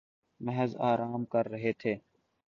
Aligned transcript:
محض 0.41 0.71
آرام 0.81 1.25
کررہے 1.25 1.71
تھے 1.79 1.93